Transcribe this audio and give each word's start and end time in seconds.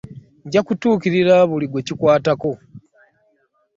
Nja 0.45 0.61
kutuukirira 0.67 1.35
buli 1.49 1.65
gwe 1.69 1.81
kikwatako. 1.87 2.51